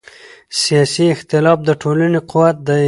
سیاسي 0.63 1.05
اختلاف 1.15 1.57
د 1.67 1.69
ټولنې 1.81 2.19
قوت 2.31 2.57
دی 2.67 2.79